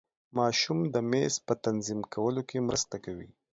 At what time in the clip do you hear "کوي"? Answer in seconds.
3.05-3.29